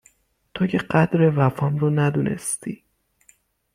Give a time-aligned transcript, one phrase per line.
[0.53, 2.83] تو که قدر وفام رو ندونستی